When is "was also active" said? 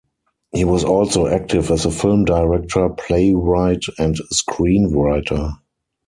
0.65-1.69